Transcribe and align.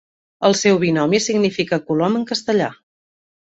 El 0.47 0.55
seu 0.61 0.79
binomi 0.83 1.19
significa 1.27 1.81
colom 1.91 2.19
en 2.23 2.27
castellà. 2.35 2.73